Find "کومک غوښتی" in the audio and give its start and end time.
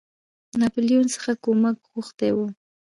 1.43-2.29